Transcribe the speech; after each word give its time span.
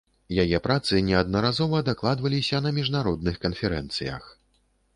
Яе 0.43 0.59
працы 0.67 1.01
неаднаразова 1.09 1.83
дакладваліся 1.91 2.63
на 2.67 2.73
міжнародных 2.81 3.39
канферэнцыях. 3.47 4.23